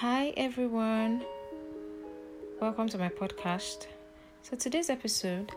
Hi, 0.00 0.32
everyone. 0.38 1.22
Welcome 2.58 2.88
to 2.88 2.96
my 2.96 3.10
podcast. 3.10 3.86
So, 4.40 4.56
today's 4.56 4.88
episode, 4.88 5.52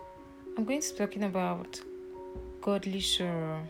I'm 0.57 0.65
going 0.65 0.81
to 0.81 0.91
be 0.91 0.97
talking 0.97 1.23
about 1.23 1.79
godly 2.59 2.99
sorrow. 2.99 3.61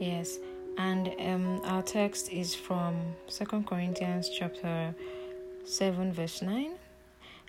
Yes, 0.00 0.38
and 0.78 1.12
um, 1.20 1.60
our 1.66 1.82
text 1.82 2.32
is 2.32 2.54
from 2.54 2.96
Second 3.28 3.66
Corinthians 3.66 4.30
chapter 4.30 4.94
7, 5.66 6.14
verse 6.14 6.40
9, 6.40 6.70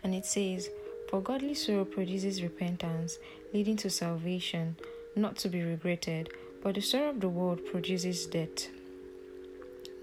and 0.04 0.14
it 0.14 0.25
says, 0.25 0.70
For 1.09 1.21
godly 1.21 1.54
sorrow 1.54 1.86
produces 1.86 2.43
repentance, 2.43 3.20
leading 3.54 3.77
to 3.77 3.89
salvation, 3.89 4.75
not 5.16 5.38
to 5.38 5.48
be 5.48 5.62
regretted, 5.62 6.27
but 6.62 6.75
the 6.75 6.82
sorrow 6.82 7.12
of 7.12 7.21
the 7.21 7.30
world 7.30 7.66
produces 7.66 8.25
death. 8.25 8.68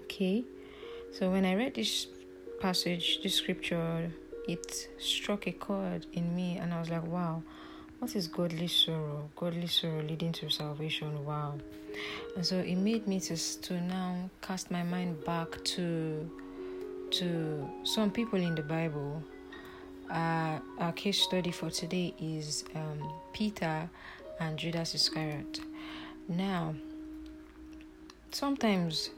Okay. 0.05 0.43
So 1.13 1.29
when 1.29 1.45
I 1.45 1.53
read 1.53 1.75
this 1.75 2.07
passage, 2.59 3.21
this 3.21 3.35
scripture, 3.35 4.11
it 4.47 4.89
struck 4.97 5.45
a 5.45 5.51
chord 5.51 6.07
in 6.13 6.35
me, 6.35 6.57
and 6.57 6.73
I 6.73 6.79
was 6.79 6.89
like, 6.89 7.05
wow, 7.05 7.43
what 7.99 8.15
is 8.15 8.27
godly 8.27 8.67
sorrow? 8.67 9.29
Godly 9.35 9.67
sorrow 9.67 10.01
leading 10.01 10.31
to 10.33 10.49
salvation. 10.49 11.23
Wow. 11.23 11.59
And 12.35 12.43
so 12.43 12.57
it 12.57 12.77
made 12.77 13.07
me 13.07 13.19
to, 13.19 13.37
to 13.37 13.79
now 13.81 14.27
cast 14.41 14.71
my 14.71 14.81
mind 14.81 15.23
back 15.23 15.63
to 15.63 16.29
to 17.11 17.69
some 17.83 18.09
people 18.09 18.39
in 18.39 18.55
the 18.55 18.63
Bible. 18.63 19.21
Uh, 20.09 20.57
our 20.79 20.91
case 20.93 21.21
study 21.21 21.51
for 21.51 21.69
today 21.69 22.11
is 22.19 22.65
um, 22.73 23.13
Peter 23.33 23.87
and 24.39 24.57
Judas 24.57 24.95
Iscariot. 24.95 25.59
Now, 26.27 26.73
sometimes 28.31 29.11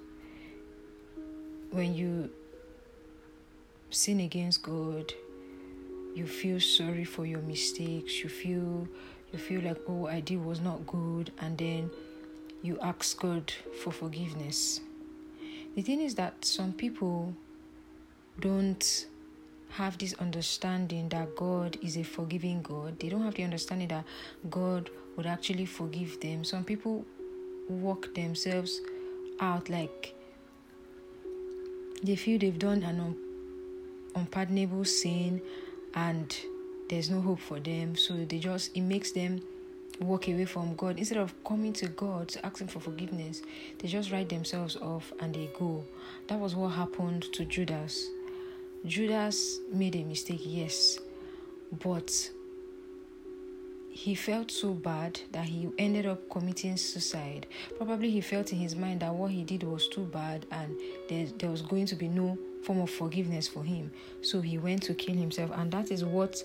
when 1.75 1.93
you 1.93 2.29
sin 3.89 4.21
against 4.21 4.63
God, 4.63 5.13
you 6.15 6.25
feel 6.25 6.61
sorry 6.61 7.03
for 7.03 7.25
your 7.25 7.41
mistakes, 7.41 8.23
you 8.23 8.29
feel 8.29 8.87
you 9.33 9.39
feel 9.39 9.61
like 9.61 9.81
oh 9.89 10.07
I 10.07 10.21
did 10.21 10.43
was 10.43 10.61
not 10.61 10.87
good 10.87 11.33
and 11.41 11.57
then 11.57 11.91
you 12.61 12.79
ask 12.81 13.19
God 13.19 13.51
for 13.83 13.91
forgiveness. 13.91 14.79
The 15.75 15.81
thing 15.81 15.99
is 15.99 16.15
that 16.15 16.45
some 16.45 16.71
people 16.71 17.33
don't 18.39 19.07
have 19.71 19.97
this 19.97 20.13
understanding 20.13 21.09
that 21.09 21.35
God 21.35 21.77
is 21.81 21.97
a 21.97 22.03
forgiving 22.03 22.61
God. 22.61 22.97
They 23.01 23.09
don't 23.09 23.23
have 23.23 23.35
the 23.35 23.43
understanding 23.43 23.89
that 23.89 24.05
God 24.49 24.89
would 25.17 25.25
actually 25.25 25.65
forgive 25.65 26.21
them. 26.21 26.45
Some 26.45 26.63
people 26.63 27.05
work 27.67 28.15
themselves 28.15 28.79
out 29.41 29.67
like 29.69 30.14
they 32.03 32.15
feel 32.15 32.39
they've 32.39 32.59
done 32.59 32.83
an 32.83 32.99
un- 32.99 33.17
unpardonable 34.15 34.85
sin 34.85 35.41
and 35.93 36.37
there's 36.89 37.09
no 37.09 37.21
hope 37.21 37.39
for 37.39 37.59
them. 37.59 37.95
So 37.95 38.25
they 38.25 38.39
just 38.39 38.75
it 38.75 38.81
makes 38.81 39.11
them 39.11 39.41
walk 39.99 40.27
away 40.27 40.45
from 40.45 40.75
god. 40.75 40.97
Instead 40.97 41.17
of 41.17 41.33
coming 41.43 41.73
to 41.73 41.87
god 41.87 42.27
to 42.29 42.45
ask 42.45 42.59
him 42.59 42.67
for 42.67 42.79
forgiveness 42.79 43.41
they 43.79 43.87
just 43.87 44.11
write 44.11 44.29
themselves 44.29 44.75
off 44.77 45.13
and 45.19 45.33
they 45.33 45.49
go. 45.57 45.83
That 46.27 46.39
was 46.39 46.55
what 46.55 46.69
happened 46.69 47.31
to 47.33 47.45
judas. 47.45 48.09
Judas 48.85 49.59
made 49.71 49.95
a 49.95 50.03
mistake 50.03 50.41
yes. 50.43 50.99
But 51.83 52.29
he 54.05 54.13
felt 54.13 54.51
so 54.51 54.71
bad 54.71 55.19
that 55.31 55.45
he 55.45 55.67
ended 55.79 56.05
up 56.05 56.29
committing 56.29 56.77
suicide. 56.77 57.47
Probably 57.75 58.11
he 58.11 58.21
felt 58.21 58.51
in 58.51 58.59
his 58.59 58.75
mind 58.75 58.99
that 58.99 59.11
what 59.11 59.31
he 59.31 59.43
did 59.43 59.63
was 59.63 59.87
too 59.87 60.05
bad 60.05 60.45
and 60.51 60.77
there, 61.09 61.25
there 61.39 61.49
was 61.49 61.63
going 61.63 61.87
to 61.87 61.95
be 61.95 62.07
no 62.07 62.37
form 62.61 62.81
of 62.81 62.91
forgiveness 62.91 63.47
for 63.47 63.63
him. 63.63 63.91
So 64.21 64.41
he 64.41 64.59
went 64.59 64.83
to 64.83 64.93
kill 64.93 65.15
himself, 65.15 65.49
and 65.55 65.71
that 65.71 65.89
is 65.89 66.05
what 66.05 66.37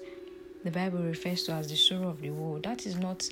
the 0.64 0.70
Bible 0.70 1.00
refers 1.00 1.42
to 1.44 1.52
as 1.52 1.68
the 1.68 1.76
sorrow 1.76 2.08
of 2.08 2.22
the 2.22 2.30
world. 2.30 2.62
That 2.62 2.86
is 2.86 2.96
not 2.96 3.28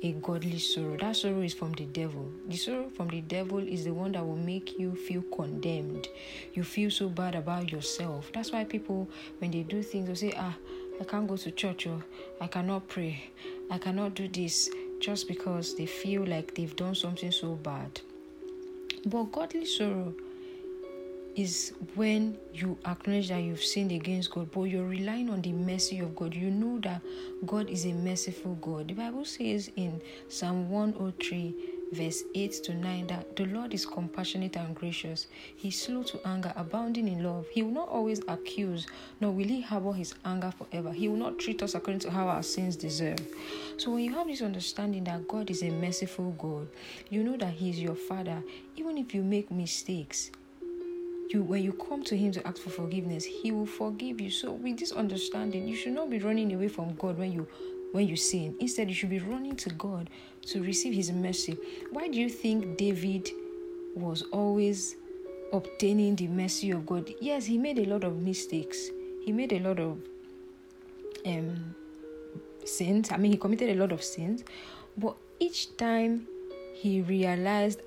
a 0.00 0.12
godly 0.12 0.60
sorrow. 0.60 0.96
That 0.98 1.16
sorrow 1.16 1.40
is 1.40 1.52
from 1.52 1.72
the 1.72 1.86
devil. 1.86 2.30
The 2.46 2.56
sorrow 2.58 2.88
from 2.88 3.08
the 3.08 3.22
devil 3.22 3.58
is 3.58 3.82
the 3.82 3.94
one 3.94 4.12
that 4.12 4.24
will 4.24 4.36
make 4.36 4.78
you 4.78 4.94
feel 4.94 5.22
condemned. 5.34 6.06
You 6.54 6.62
feel 6.62 6.92
so 6.92 7.08
bad 7.08 7.34
about 7.34 7.72
yourself. 7.72 8.30
That's 8.32 8.52
why 8.52 8.62
people, 8.62 9.08
when 9.40 9.50
they 9.50 9.64
do 9.64 9.82
things, 9.82 10.08
will 10.08 10.14
say, 10.14 10.34
Ah, 10.36 10.54
I 11.00 11.04
can't 11.04 11.26
go 11.26 11.36
to 11.36 11.50
church 11.50 11.88
or 11.88 12.04
I 12.40 12.46
cannot 12.46 12.86
pray. 12.86 13.24
I 13.70 13.78
cannot 13.78 14.14
do 14.14 14.28
this 14.28 14.70
just 15.00 15.28
because 15.28 15.74
they 15.74 15.86
feel 15.86 16.24
like 16.24 16.54
they've 16.54 16.76
done 16.76 16.94
something 16.94 17.32
so 17.32 17.54
bad. 17.54 18.00
But 19.06 19.32
godly 19.32 19.64
sorrow 19.64 20.14
is 21.34 21.72
when 21.94 22.36
you 22.52 22.76
acknowledge 22.86 23.28
that 23.28 23.42
you've 23.42 23.64
sinned 23.64 23.90
against 23.90 24.30
God, 24.30 24.50
but 24.50 24.64
you're 24.64 24.86
relying 24.86 25.30
on 25.30 25.40
the 25.40 25.52
mercy 25.52 25.98
of 26.00 26.14
God. 26.14 26.34
You 26.34 26.50
know 26.50 26.78
that 26.80 27.00
God 27.46 27.70
is 27.70 27.86
a 27.86 27.92
merciful 27.92 28.56
God. 28.60 28.88
The 28.88 28.94
Bible 28.94 29.24
says 29.24 29.70
in 29.76 30.00
Psalm 30.28 30.70
103 30.70 31.54
verse 31.92 32.24
8 32.34 32.52
to 32.64 32.74
9 32.74 33.06
that 33.08 33.36
the 33.36 33.44
Lord 33.46 33.74
is 33.74 33.84
compassionate 33.86 34.56
and 34.56 34.74
gracious. 34.74 35.26
He's 35.54 35.80
slow 35.80 36.02
to 36.04 36.26
anger, 36.26 36.52
abounding 36.56 37.06
in 37.06 37.22
love. 37.22 37.46
He 37.52 37.62
will 37.62 37.72
not 37.72 37.88
always 37.88 38.20
accuse, 38.28 38.86
nor 39.20 39.30
will 39.32 39.46
he 39.46 39.60
harbor 39.60 39.92
his 39.92 40.14
anger 40.24 40.52
forever. 40.52 40.92
He 40.92 41.08
will 41.08 41.16
not 41.16 41.38
treat 41.38 41.62
us 41.62 41.74
according 41.74 42.00
to 42.00 42.10
how 42.10 42.28
our 42.28 42.42
sins 42.42 42.76
deserve. 42.76 43.20
So 43.76 43.92
when 43.92 44.04
you 44.04 44.14
have 44.14 44.26
this 44.26 44.42
understanding 44.42 45.04
that 45.04 45.28
God 45.28 45.50
is 45.50 45.62
a 45.62 45.70
merciful 45.70 46.32
God, 46.32 46.68
you 47.10 47.22
know 47.22 47.36
that 47.36 47.52
He 47.52 47.70
is 47.70 47.78
your 47.78 47.94
Father. 47.94 48.42
Even 48.76 48.98
if 48.98 49.14
you 49.14 49.22
make 49.22 49.50
mistakes, 49.50 50.30
you 51.32 51.42
when 51.42 51.62
you 51.62 51.72
come 51.72 52.02
to 52.04 52.16
him 52.16 52.32
to 52.32 52.46
ask 52.46 52.58
for 52.58 52.70
forgiveness 52.70 53.24
he 53.24 53.52
will 53.52 53.66
forgive 53.66 54.20
you 54.20 54.30
so 54.30 54.52
with 54.52 54.78
this 54.78 54.92
understanding 54.92 55.66
you 55.66 55.74
should 55.74 55.92
not 55.92 56.10
be 56.10 56.18
running 56.18 56.52
away 56.52 56.68
from 56.68 56.94
god 56.96 57.16
when 57.18 57.32
you 57.32 57.46
when 57.92 58.08
you 58.08 58.16
sin. 58.16 58.56
Instead, 58.58 58.88
you 58.88 58.94
should 58.94 59.10
be 59.10 59.18
running 59.20 59.56
to 59.56 59.70
God 59.70 60.10
to 60.46 60.62
receive 60.62 60.94
His 60.94 61.12
mercy. 61.12 61.56
Why 61.90 62.08
do 62.08 62.18
you 62.18 62.28
think 62.28 62.76
David 62.76 63.30
was 63.94 64.22
always 64.32 64.96
obtaining 65.52 66.16
the 66.16 66.28
mercy 66.28 66.70
of 66.70 66.84
God? 66.86 67.12
Yes, 67.20 67.44
he 67.44 67.58
made 67.58 67.78
a 67.78 67.84
lot 67.84 68.04
of 68.04 68.16
mistakes. 68.16 68.90
He 69.24 69.32
made 69.32 69.52
a 69.52 69.60
lot 69.60 69.78
of 69.78 69.98
um, 71.24 71.74
sins. 72.64 73.12
I 73.12 73.16
mean, 73.18 73.32
he 73.32 73.38
committed 73.38 73.70
a 73.70 73.80
lot 73.80 73.92
of 73.92 74.02
sins. 74.02 74.42
But 74.96 75.16
each 75.38 75.76
time 75.76 76.26
he 76.74 77.02
realized 77.02 77.80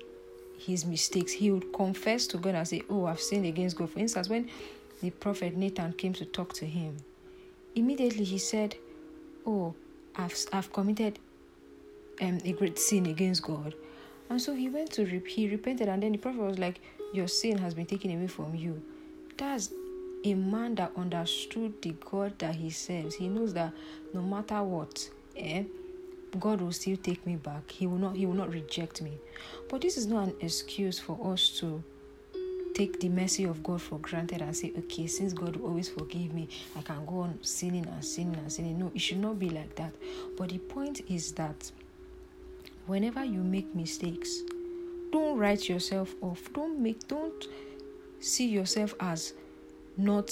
his 0.58 0.86
mistakes, 0.86 1.32
he 1.32 1.50
would 1.50 1.72
confess 1.72 2.26
to 2.28 2.38
God 2.38 2.54
and 2.54 2.66
say, 2.66 2.82
Oh, 2.88 3.06
I've 3.06 3.20
sinned 3.20 3.46
against 3.46 3.76
God. 3.76 3.90
For 3.90 3.98
instance, 3.98 4.28
when 4.28 4.48
the 5.02 5.10
prophet 5.10 5.56
Nathan 5.56 5.92
came 5.92 6.12
to 6.14 6.24
talk 6.24 6.52
to 6.54 6.66
him, 6.66 6.96
immediately 7.74 8.24
he 8.24 8.38
said, 8.38 8.76
Oh, 9.46 9.74
I've, 10.16 10.36
I've 10.52 10.72
committed 10.72 11.18
um, 12.20 12.38
a 12.44 12.52
great 12.52 12.78
sin 12.78 13.06
against 13.06 13.42
God. 13.42 13.74
And 14.28 14.40
so 14.40 14.54
he 14.54 14.68
went 14.68 14.92
to 14.92 15.06
rep- 15.06 15.26
he 15.26 15.48
repented, 15.48 15.88
and 15.88 16.02
then 16.02 16.12
the 16.12 16.18
prophet 16.18 16.40
was 16.40 16.58
like, 16.58 16.80
Your 17.12 17.28
sin 17.28 17.58
has 17.58 17.74
been 17.74 17.86
taken 17.86 18.10
away 18.10 18.26
from 18.26 18.54
you. 18.54 18.82
That's 19.36 19.70
a 20.24 20.34
man 20.34 20.74
that 20.76 20.92
understood 20.96 21.80
the 21.82 21.94
God 22.10 22.38
that 22.38 22.56
he 22.56 22.70
serves. 22.70 23.14
He 23.14 23.28
knows 23.28 23.54
that 23.54 23.72
no 24.12 24.22
matter 24.22 24.62
what, 24.62 25.08
eh, 25.36 25.64
God 26.40 26.60
will 26.60 26.72
still 26.72 26.96
take 26.96 27.24
me 27.26 27.36
back. 27.36 27.70
He 27.70 27.86
will 27.86 27.98
not 27.98 28.16
he 28.16 28.26
will 28.26 28.34
not 28.34 28.52
reject 28.52 29.02
me. 29.02 29.12
But 29.68 29.82
this 29.82 29.96
is 29.96 30.06
not 30.06 30.28
an 30.28 30.34
excuse 30.40 30.98
for 30.98 31.32
us 31.32 31.50
to 31.60 31.82
take 32.76 33.00
the 33.00 33.08
mercy 33.08 33.44
of 33.44 33.62
God 33.62 33.80
for 33.80 33.98
granted 33.98 34.42
and 34.42 34.54
say, 34.54 34.70
okay, 34.76 35.06
since 35.06 35.32
God 35.32 35.56
will 35.56 35.68
always 35.68 35.88
forgive 35.88 36.34
me, 36.34 36.46
I 36.76 36.82
can 36.82 37.06
go 37.06 37.20
on 37.20 37.38
sinning 37.42 37.86
and 37.86 38.04
sinning 38.04 38.36
and 38.36 38.52
sinning. 38.52 38.78
No, 38.78 38.92
it 38.94 39.00
should 39.00 39.16
not 39.16 39.38
be 39.38 39.48
like 39.48 39.74
that. 39.76 39.94
But 40.36 40.50
the 40.50 40.58
point 40.58 41.00
is 41.08 41.32
that 41.32 41.72
whenever 42.86 43.24
you 43.24 43.42
make 43.42 43.74
mistakes, 43.74 44.42
don't 45.10 45.38
write 45.38 45.70
yourself 45.70 46.14
off. 46.20 46.52
Don't 46.52 46.78
make 46.78 47.08
don't 47.08 47.46
see 48.20 48.46
yourself 48.48 48.94
as 49.00 49.32
not 49.96 50.30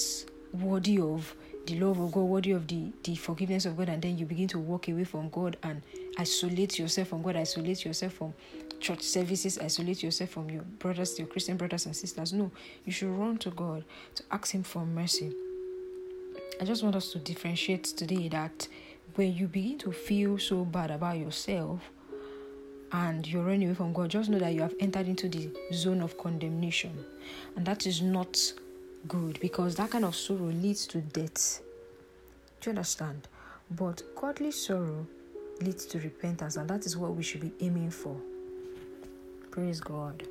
worthy 0.53 1.01
of 1.01 1.35
the 1.67 1.81
love 1.81 1.99
of 1.99 2.13
God, 2.13 2.21
worthy 2.25 2.51
of 2.51 2.67
the, 2.67 2.93
the 3.05 3.15
forgiveness 3.15 3.65
of 3.65 3.79
God, 3.79 3.89
and 3.89 4.03
then 4.03 4.19
you 4.19 4.27
begin 4.27 4.49
to 4.49 4.59
walk 4.59 4.89
away 4.89 5.05
from 5.05 5.31
God 5.31 5.57
and 5.63 5.81
isolate 6.19 6.79
yourself 6.79 7.09
from 7.09 7.23
God, 7.23 7.37
isolate 7.37 7.87
yourself 7.87 8.13
from 8.13 8.35
church 8.85 9.03
services, 9.03 9.59
isolate 9.59 10.03
yourself 10.03 10.31
from 10.31 10.51
your 10.51 10.63
brothers, 10.63 11.19
your 11.19 11.27
Christian 11.27 11.57
brothers 11.57 11.87
and 11.87 11.97
sisters. 11.97 12.35
No, 12.35 12.51
you 12.85 12.93
should 12.93 13.09
run 13.09 13.39
to 13.39 13.51
God 13.51 13.83
to 14.15 14.23
ask 14.31 14.53
Him 14.53 14.63
for 14.63 14.85
mercy. 14.85 15.33
I 16.61 16.67
just 16.67 16.83
want 16.83 16.95
us 16.95 17.11
to 17.13 17.19
differentiate 17.19 17.85
today 17.85 18.29
that 18.29 18.69
when 19.15 19.35
you 19.35 19.47
begin 19.47 19.79
to 19.79 19.91
feel 19.93 20.39
so 20.39 20.67
bad 20.67 20.91
about 20.91 21.17
yourself 21.19 21.81
and 22.93 23.27
you're 23.27 23.43
running 23.43 23.65
away 23.65 23.75
from 23.75 23.95
God, 23.95 24.11
just 24.11 24.29
know 24.29 24.39
that 24.39 24.53
you 24.53 24.61
have 24.61 24.75
entered 24.79 25.09
into 25.09 25.31
the 25.31 25.51
zone 25.73 26.03
of 26.03 26.19
condemnation. 26.19 26.93
And 27.57 27.65
that 27.65 27.87
is 27.87 28.03
not 28.03 28.39
good 29.09 29.41
because 29.41 29.77
that 29.77 29.93
kind 29.93 30.05
of 30.05 30.15
sorrow 30.15 30.51
leads 30.51 30.87
to 30.89 31.01
death. 31.01 31.63
Do 32.61 32.69
you 32.69 32.73
understand? 32.73 33.29
But 33.71 34.03
godly 34.15 34.51
sorrow 34.51 35.07
leads 35.63 35.87
to 35.87 35.99
repentance, 36.01 36.57
and 36.57 36.69
that 36.69 36.85
is 36.85 36.99
what 36.99 37.15
we 37.15 37.23
should 37.23 37.41
be 37.41 37.53
aiming 37.65 37.91
for. 37.91 38.21
Praise 39.55 39.79
God. 39.79 40.25